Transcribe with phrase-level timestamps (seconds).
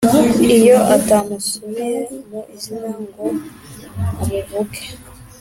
[0.57, 1.97] Iyo atamusubiye
[2.29, 3.25] mu izina ngo
[4.07, 4.83] amuvuge